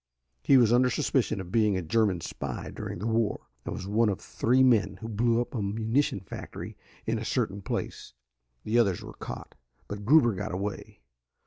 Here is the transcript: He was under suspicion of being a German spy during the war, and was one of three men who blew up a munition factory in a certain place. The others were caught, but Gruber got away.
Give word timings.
He 0.41 0.57
was 0.57 0.73
under 0.73 0.89
suspicion 0.89 1.39
of 1.39 1.51
being 1.51 1.77
a 1.77 1.83
German 1.83 2.21
spy 2.21 2.71
during 2.71 2.97
the 2.97 3.05
war, 3.05 3.45
and 3.63 3.75
was 3.75 3.85
one 3.85 4.09
of 4.09 4.19
three 4.19 4.63
men 4.63 4.97
who 4.99 5.07
blew 5.07 5.39
up 5.39 5.53
a 5.53 5.61
munition 5.61 6.21
factory 6.21 6.75
in 7.05 7.19
a 7.19 7.23
certain 7.23 7.61
place. 7.61 8.15
The 8.63 8.79
others 8.79 9.03
were 9.03 9.13
caught, 9.13 9.53
but 9.87 10.03
Gruber 10.03 10.33
got 10.33 10.51
away. 10.53 11.01